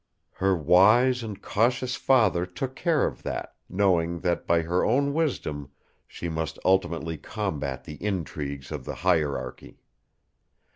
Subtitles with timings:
[0.31, 5.69] Her wise and cautious father took care of that, knowing that by her own wisdom
[6.07, 9.77] she must ultimately combat the intrigues of the Hierarchy.